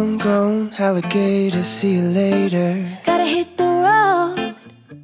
[0.00, 2.86] homegrown alligator, see you later.
[3.04, 4.54] Gotta hit the road.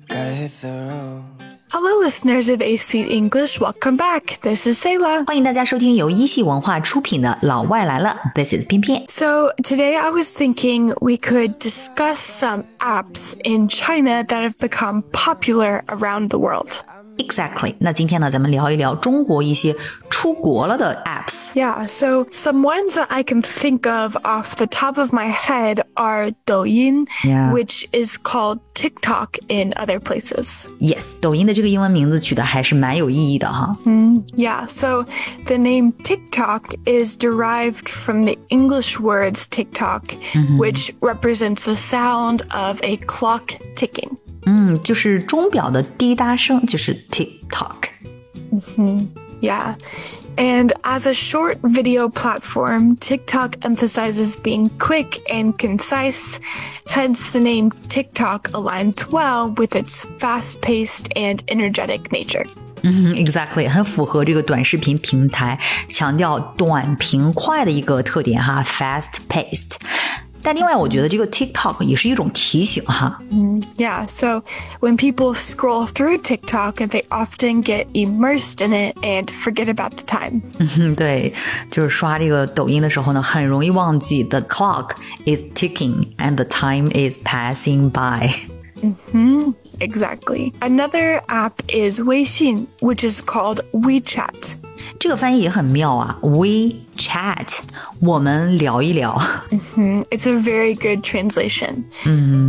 [0.09, 1.25] Gotta hit the road.
[1.71, 3.61] Hello, listeners of AC English.
[3.61, 4.41] Welcome back.
[4.41, 5.27] This is Selah.
[5.27, 8.17] 欢迎大家收听由一席文化出品的《老外来了》。
[8.35, 9.05] This is 翩翩。
[9.09, 15.83] So today I was thinking we could discuss some apps in China that have become popular
[15.89, 16.81] around the world.
[17.18, 17.76] Exactly。
[17.80, 19.76] 那今天呢，咱们聊一聊中国一些
[20.10, 21.54] 出国了的 apps。
[21.54, 25.82] Yeah, so some ones that I can think of off the top of my head
[25.96, 27.52] are Douyin, Yeah.
[27.52, 30.68] which is called TikTok in other places.
[30.80, 33.76] Yes，抖音的这个英文名字取得还是蛮有意义的哈。
[34.36, 35.06] Yeah, so
[35.46, 40.04] the name TikTok is derived from the English words TikTok,
[40.58, 44.18] which represents the sound of a clock ticking.
[44.46, 47.90] 嗯，就是钟表的滴答声，就是 TikTok。
[49.42, 49.76] Yeah.
[50.38, 56.38] And as a short video platform, TikTok emphasizes being quick and concise.
[56.86, 62.46] Hence, the name TikTok aligns well with its fast paced and energetic nature.
[62.84, 69.78] 嗯，exactly，很符合这个短视频平台强调短平快的一个特点哈，fast paced。
[70.46, 73.22] 但另外，我觉得这个 TikTok 也是一种提醒哈。
[73.78, 74.44] Yeah, so
[74.80, 80.04] when people scroll through TikTok, they often get immersed in it and forget about the
[80.08, 80.42] time.
[80.58, 81.36] 嗯， 对，
[81.70, 88.32] 就是刷这个抖音的时候呢，很容易忘记 the clock is ticking and the time is passing by。
[89.80, 90.54] Exactly.
[90.62, 94.56] Another app is Weixin, which is called WeChat.
[95.00, 97.60] 这个翻译也很妙啊，We chat，
[98.00, 99.16] 我们聊一聊。
[100.10, 101.84] It's a very good translation.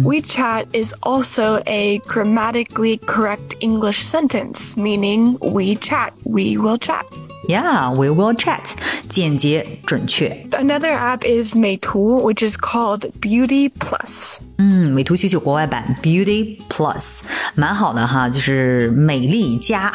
[0.02, 7.04] WeChat is also a grammatically correct English sentence, meaning we chat, we will chat.
[7.47, 8.71] Yeah，we will chat，
[9.07, 10.45] 简洁准确。
[10.51, 14.39] Another app is Meitu, which is called Beauty Plus.
[14.57, 17.21] 嗯，美图秀秀国外版 Beauty Plus
[17.55, 19.91] 蛮好的哈，就是美丽加。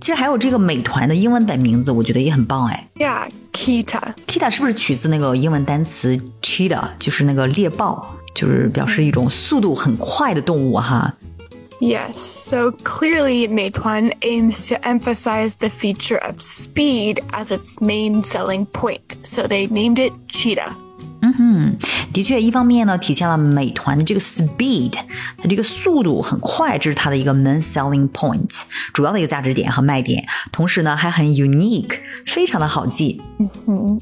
[0.00, 2.88] 其实还有这个美团的英文版名字，我觉得也很棒哎。
[2.94, 4.14] Yeah, Kita.
[4.28, 11.12] Kita 是不是取自那个英文单词 cheetah，就是那个猎豹，就是表示一种速度很快的动物哈。
[11.79, 19.17] Yes, so clearly Meituan aims to emphasize the feature of speed as its main selling point,
[19.23, 20.75] so they named it Cheetah.
[22.13, 24.93] 的确，一方面呢，体现了美团的这个 speed，
[25.37, 28.49] 它这个速度很快，这是它的一个 main selling point，
[28.93, 30.23] 主要的一个价值点和卖点。
[30.51, 33.19] 同时呢，还很 unique，非常的好记。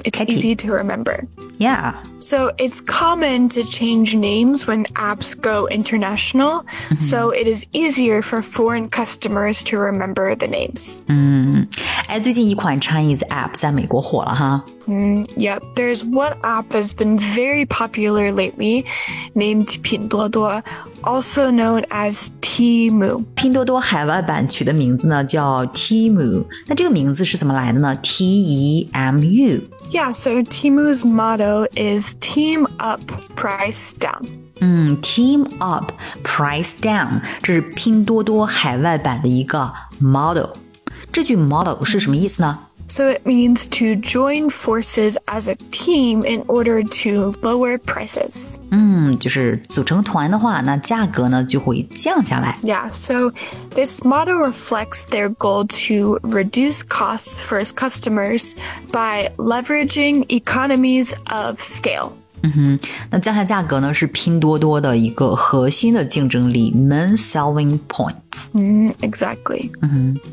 [0.04, 0.36] It's Catchy.
[0.36, 1.24] easy to remember.
[1.58, 6.66] Yeah， So it's common to change names when apps go international,
[7.00, 11.04] so it is easier for foreign customers to remember the names.
[12.08, 14.64] 哎，最近一款 Chinese app 在美国火了哈。
[14.88, 18.86] Yep, there's one app that's been very popular lately
[19.36, 20.64] named Pinduoduo,
[21.04, 23.24] also known as Temu.
[23.36, 27.98] 拼多多海外版取的名字呢叫 Temu，那这个名字是怎么来的呢？
[28.02, 29.62] T E M U。
[29.91, 33.01] yeah, so Temu's motto is team up,
[33.35, 34.27] price down.
[34.61, 35.93] Mm, 嗯，team up,
[36.25, 40.51] price down，这是拼多多海外版的一个 model。
[41.13, 42.59] 这句 model 是什么意思呢？
[42.96, 48.60] So it means to join forces as a team in order to lower prices.
[48.72, 52.60] 嗯，就是组成团的话，那价格呢就会降下来。
[52.64, 53.32] Yeah, so
[53.74, 58.56] this motto reflects their goal to reduce costs for its customers
[58.92, 62.18] by leveraging economies of scale.
[63.10, 68.16] 那降下价格呢是拼多多的一个核心的竞争力 main selling point。
[68.54, 69.72] Mm, exactly.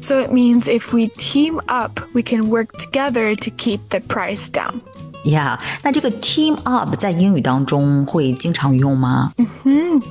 [0.01, 4.49] So it means if we team up, we can work together to keep the price
[4.49, 4.81] down.
[5.25, 9.33] Yeah，那这个 team up 在英语当中会经常用吗？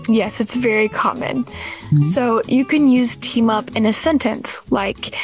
[0.08, 1.46] Yes, it's very common.
[2.02, 5.16] So you can use team up in a sentence like,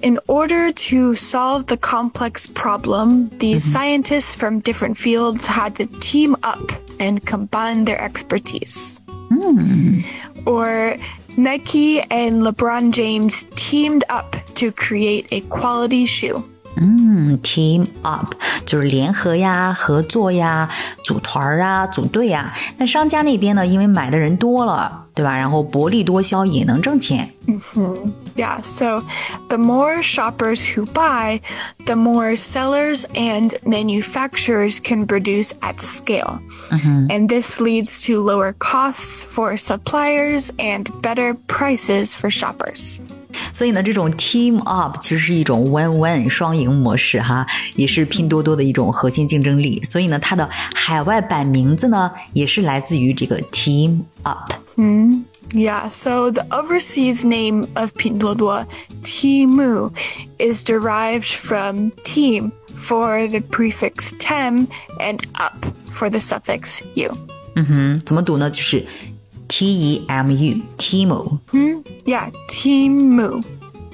[0.00, 6.36] in order to solve the complex problem, the scientists from different fields had to team
[6.42, 9.00] up and combine their expertise.
[10.46, 10.96] Or
[11.36, 16.44] Nike and LeBron James teamed up to create a quality shoe.
[17.36, 18.34] 嗯，team up
[18.64, 20.66] 就是联合呀、合作呀、
[21.04, 22.50] 组团儿啊、组队呀。
[22.78, 25.36] 那商家那边呢，因为买的人多了，对吧？
[25.36, 27.30] 然后薄利多销也能挣钱。
[28.34, 29.02] Yeah, so
[29.48, 31.42] the more shoppers who buy,
[31.84, 36.38] the more sellers and manufacturers can produce at scale.
[37.10, 43.02] And this leads to lower costs for suppliers and better prices for shoppers.
[43.57, 47.43] 所以呢，这种 team up 其实是一种 win-win 双赢模式哈，
[47.75, 49.81] 也是拼多多的一种核心竞争力。
[49.81, 54.53] 所以呢，它的海外版名字呢，也是来自于这个 team up。
[54.75, 55.25] 嗯。
[55.55, 58.67] Yeah, so the overseas name of Pinduoduo,
[59.01, 59.91] Temu,
[60.37, 64.67] is derived from team for the prefix tem
[64.99, 67.11] and up for the suffix u.
[67.55, 68.51] 嗯哼，怎么读呢？
[68.51, 68.85] 就是
[69.47, 71.37] T E M U Temu。
[71.53, 73.43] 嗯，Yeah，Temu。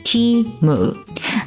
[0.03, 0.94] Temu，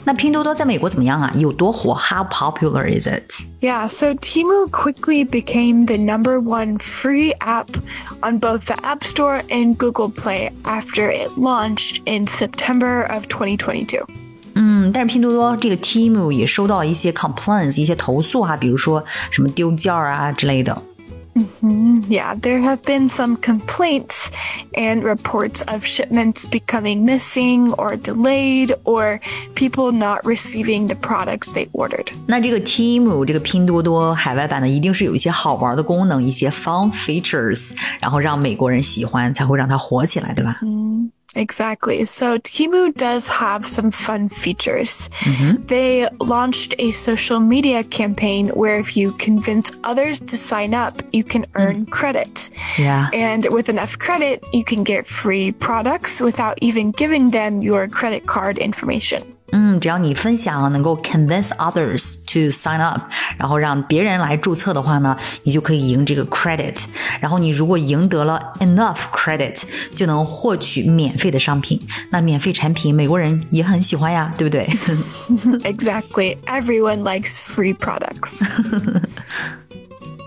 [0.04, 1.30] 那拼多多在美国怎么样啊？
[1.36, 3.44] 有多火？How popular is it?
[3.60, 7.68] Yeah, so Temu quickly became the number one free app
[8.22, 14.06] on both the App Store and Google Play after it launched in September of 2022.
[14.54, 15.76] 嗯，但是拼多多这个
[16.32, 20.82] 也收到一些 complaints，一些投诉哈、啊，比如说什么丢件儿啊之类的。
[21.35, 22.11] Mm-hmm.
[22.11, 24.31] Yeah, there have been some complaints
[24.75, 29.21] and reports of shipments becoming missing or delayed or
[29.55, 32.11] people not receiving the products they ordered.
[32.27, 37.71] 那这个 Temu 这个拼多多海外版呢，一定是有一些好玩的功能，一些 fun features，
[38.01, 40.59] 然后让美国人喜欢，才会让它火起来，对吧？
[40.63, 41.09] 嗯。
[41.36, 42.04] Exactly.
[42.06, 45.10] So Temu does have some fun features.
[45.20, 45.62] Mm-hmm.
[45.66, 51.22] They launched a social media campaign where if you convince others to sign up, you
[51.22, 51.50] can mm.
[51.54, 51.90] earn mm.
[51.90, 52.50] credit.
[52.78, 53.10] Yeah.
[53.12, 58.26] And with enough credit, you can get free products without even giving them your credit
[58.26, 59.35] card information.
[59.52, 63.02] 嗯，只要你分享能够 convince others to sign up，
[63.38, 66.84] 然后让别人来注册的话呢，你就可以赢这个 credit。
[67.20, 69.62] 然后你如果赢得了 enough credit，
[69.94, 71.80] 就能获取免费的商品。
[72.10, 74.66] 那免费产品美国人也很喜欢呀，对不对
[75.62, 78.44] ？Exactly, everyone likes free products.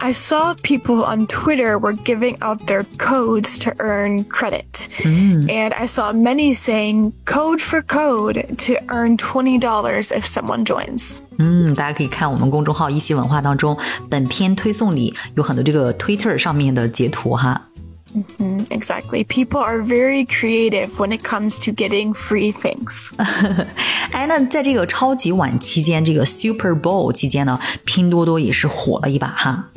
[0.01, 4.89] I saw people on Twitter were giving out their codes to earn credit.
[5.03, 5.49] Mm.
[5.49, 11.21] And I saw many saying code for code to earn $20 if someone joins.
[11.39, 13.79] 嗯，大家可以看我们公众号“一席文化”当中，
[14.11, 17.69] 本篇推送里有很多这个 Twitter 上面的截图哈。
[18.15, 19.25] Mm-hmm, exactly.
[19.25, 23.11] People are very creative when it comes to getting free things.
[24.13, 29.71] 哎，那在这个超级碗期间，这个 Super Bowl 期间呢，拼多多也是火了一把哈。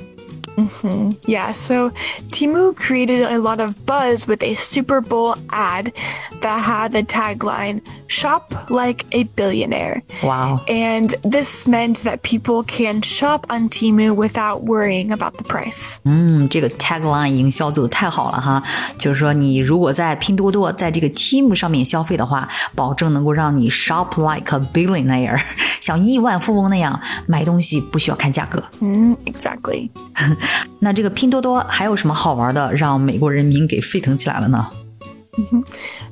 [0.57, 1.13] Mm-hmm.
[1.27, 1.91] Yeah, so
[2.29, 5.93] Temu created a lot of buzz with a Super Bowl ad
[6.41, 10.03] that had the tagline, Shop like a billionaire.
[10.23, 10.61] Wow.
[10.69, 15.99] And this meant that people can shop on Temu without worrying about the price.
[16.05, 18.63] Mm, 嗯，这个 tagline 营销做的太好了哈，
[18.99, 25.41] 就是说你如果在拼多多在这个 Temu 上面消费的话，保证能够让你 shop like a billionaire，
[25.81, 28.63] 像亿万富翁那样买东西不需要看价格。
[28.81, 29.89] 嗯，exactly。
[30.81, 34.67] 那这个拼多多还有什么好玩的，让美国人民给沸腾起来了呢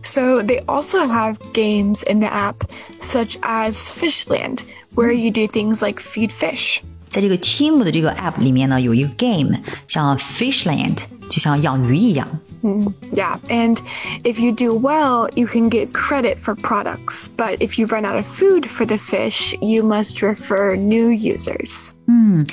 [0.03, 2.57] ？So they also have games in the app,
[3.01, 4.61] such as Fishland,
[4.95, 6.81] where you do things like feed fish.
[7.11, 10.97] 在这个 Temu 的这个 App 里面呢，有一个 game 像 Fishland，
[11.29, 12.27] 就像养鱼一样。
[12.63, 13.79] 嗯，Yeah, and
[14.23, 17.27] if you do well, you can get credit for products.
[17.37, 21.91] But if you run out of food for the fish, you must refer new users.
[22.07, 22.47] 嗯，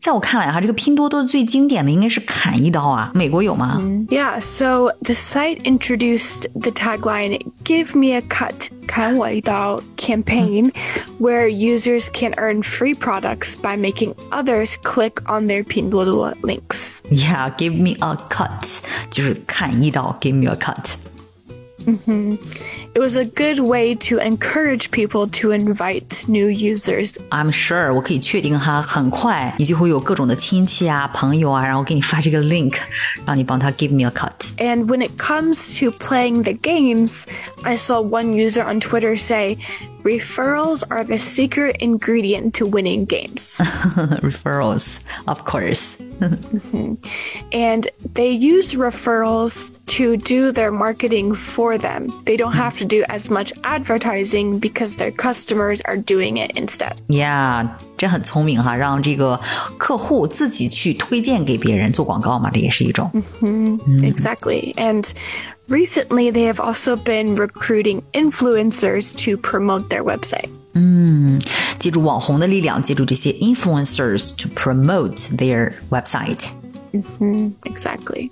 [0.00, 3.82] 在我看来哈，这个拼多多最经典的应该是砍一刀啊，美国有吗？
[4.08, 10.70] Yeah, so the site introduced the tagline "Give me a cut." 砍我一刀 campaign
[11.18, 17.00] where users can earn free products by making others click on their Pinduoduo links.
[17.10, 18.78] Yeah, give me a cut
[19.10, 22.38] 就是砍一刀，give me a cut。Mm-hmm.
[22.94, 27.16] It was a good way to encourage people to invite new users.
[27.30, 32.74] I'm sure 我可以确定哈，很快你就会有各种的亲戚啊、朋友啊，然后给你发这个 link，
[33.26, 34.54] 让你帮他 give me a cut.
[34.58, 37.24] And when it comes to playing the games,
[37.62, 39.58] I saw one user on Twitter say,
[40.04, 43.58] Referrals are the secret ingredient to winning games.
[44.22, 46.00] referrals, of course.
[46.20, 46.94] mm-hmm.
[47.50, 52.12] And they use referrals to do their marketing for them.
[52.24, 56.94] They don't have to do as much advertising because their customers are doing it instead.
[57.08, 57.68] Yeah.
[57.96, 59.40] 这很聪明哈，让这个
[59.78, 63.10] 客户自己去推荐给别人做广告嘛，这也是一种。
[63.40, 64.00] Mm -hmm.
[64.02, 65.10] Exactly, and
[65.68, 70.48] recently they have also been recruiting influencers to promote their website.
[70.74, 71.40] 嗯，
[71.78, 76.50] 借助网红的力量，借助这些 influencers to promote their website.
[76.92, 77.52] Mm -hmm.
[77.64, 78.30] Exactly.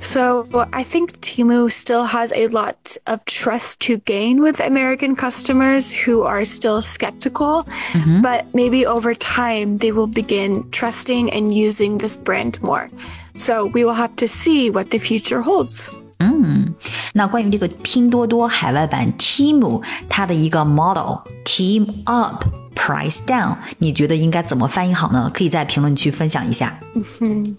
[0.00, 5.92] So I think Temu still has a lot of trust to gain with American customers
[5.92, 8.20] who are still skeptical, mm-hmm.
[8.20, 12.90] but maybe over time they will begin trusting and using this brand more.
[13.34, 15.90] So we will have to see what the future holds.
[16.18, 16.44] Mm.
[16.48, 16.74] 嗯，
[17.14, 22.44] 那关于这个拼多多海外版 Temu 它的一个 model Team Up
[22.75, 25.29] Price down，你觉得应该怎么翻译好呢？
[25.33, 26.79] 可以在评论区分享一下。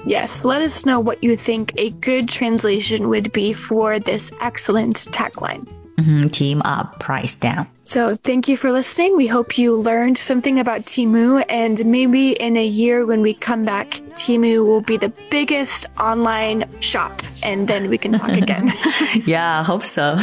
[0.04, 5.04] Yes, let us know what you think a good translation would be for this excellent
[5.12, 5.62] tagline.
[5.97, 7.67] Mm-hmm, team up, price down.
[7.83, 9.17] So, thank you for listening.
[9.17, 13.65] We hope you learned something about Temu, and maybe in a year when we come
[13.65, 18.71] back, Temu will be the biggest online shop, and then we can talk again.
[19.25, 20.19] yeah, hope so.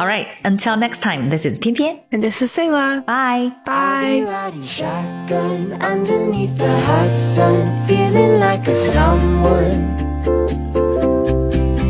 [0.00, 2.00] All right, until next time, this is Pian Pian.
[2.10, 3.04] And this is Selah.
[3.06, 3.52] Bye.
[3.64, 4.24] Bye.
[4.26, 9.94] riding shotgun underneath the hot sun, feeling like a someone.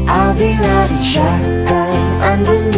[0.09, 2.77] I'll be riding shotgun underneath